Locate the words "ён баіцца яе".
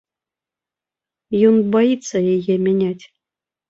1.51-2.55